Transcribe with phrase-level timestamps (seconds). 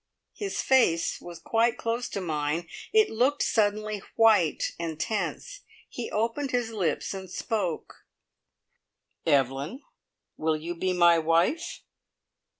[0.33, 2.67] His face was quite close to mine.
[2.91, 5.59] It looked suddenly white and tense.
[5.87, 7.97] He opened his lips and spoke:
[9.27, 9.83] "Evelyn,
[10.37, 11.83] will you be my wife?"